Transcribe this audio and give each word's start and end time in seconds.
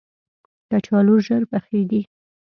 کچالو 0.69 1.15
ژر 1.25 1.41
پخیږي 1.51 2.01